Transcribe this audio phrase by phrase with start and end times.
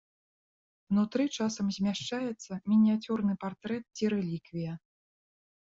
[0.93, 4.73] Унутры часам змяшчаецца мініяцюрны партрэт ці рэліквія.